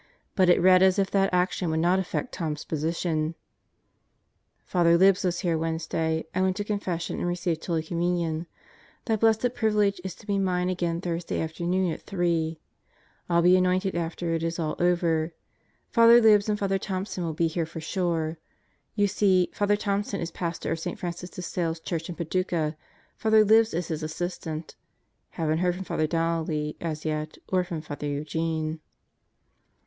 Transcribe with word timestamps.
But 0.33 0.49
it 0.49 0.59
read 0.59 0.81
as 0.81 0.97
if 0.97 1.11
that 1.11 1.31
action 1.31 1.69
would 1.69 1.79
not 1.79 1.99
affect 1.99 2.31
Tom's 2.31 2.65
position: 2.65 3.35
Father 4.65 4.97
Libs 4.97 5.23
was 5.23 5.41
here 5.41 5.59
Wednesday. 5.59 6.25
I 6.33 6.41
went 6.41 6.55
to 6.57 6.63
Confession 6.63 7.19
and 7.19 7.27
received 7.27 7.63
Holy 7.63 7.83
Communion. 7.83 8.47
That 9.05 9.19
blessed 9.19 9.53
privilege 9.53 10.01
is 10.03 10.15
to 10.15 10.25
be 10.25 10.39
mine 10.39 10.69
again 10.69 11.01
Thursday 11.01 11.39
afternoon 11.39 11.91
at 11.91 12.01
3. 12.01 12.59
I'll 13.29 13.43
be 13.43 13.55
anointed 13.55 13.93
after 13.93 14.33
it 14.33 14.41
is 14.41 14.57
all 14.57 14.75
over. 14.79 15.35
Father 15.91 16.19
Libs 16.19 16.49
and 16.49 16.57
Father 16.57 16.79
Thompson 16.79 17.23
will 17.23 17.35
be 17.35 17.45
here 17.47 17.67
for 17.67 17.79
sure. 17.79 18.39
You 18.95 19.05
see 19.05 19.51
Father 19.53 19.75
Thompson 19.77 20.19
is 20.19 20.31
Pastor 20.31 20.71
of 20.71 20.79
St. 20.79 20.97
Francis 20.97 21.29
de 21.29 21.43
Sales 21.43 21.79
Church 21.79 22.09
in 22.09 22.15
Padu 22.15 22.43
cah. 22.47 22.75
Father 23.17 23.45
Libs 23.45 23.71
is 23.71 23.89
his 23.89 24.01
assistant. 24.01 24.73
Haven't 25.37 25.59
heard 25.59 25.75
from 25.75 25.83
Father 25.85 26.07
Donnelly 26.07 26.75
as 26.81 27.05
yet 27.05 27.37
or 27.49 27.63
from 27.63 27.81
Father 27.81 28.07
Eugene. 28.07 28.79